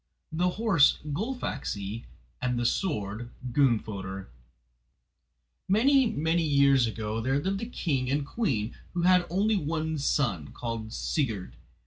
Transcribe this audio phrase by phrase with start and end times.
[0.41, 2.05] ]The Horse Gullfaxi
[2.41, 4.29] And The Sword Gunnfoder
[5.67, 9.29] Many many years ago there lived a king and queen who had one
[9.69, 11.55] only son, called Sigurd.